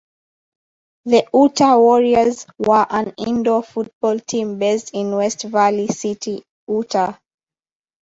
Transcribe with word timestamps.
The 1.05 1.27
Utah 1.31 1.77
Warriors 1.77 2.47
were 2.57 2.87
an 2.89 3.13
indoor 3.19 3.61
football 3.61 4.17
team 4.17 4.57
based 4.57 4.95
in 4.95 5.11
West 5.15 5.43
Valley 5.43 5.89
City, 5.89 6.43
Utah. 6.67 7.13